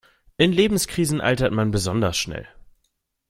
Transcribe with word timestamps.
In 0.37 0.51
Lebenskrisen 0.51 1.21
altert 1.21 1.53
man 1.53 1.69
besonders 1.69 2.17
schnell. 2.17 2.47